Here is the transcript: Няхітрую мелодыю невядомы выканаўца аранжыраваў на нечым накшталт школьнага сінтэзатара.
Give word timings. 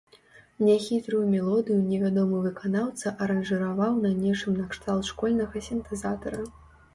Няхітрую 0.67 1.19
мелодыю 1.33 1.77
невядомы 1.89 2.39
выканаўца 2.45 3.13
аранжыраваў 3.27 3.93
на 4.07 4.11
нечым 4.23 4.57
накшталт 4.63 5.03
школьнага 5.11 5.65
сінтэзатара. 5.69 6.43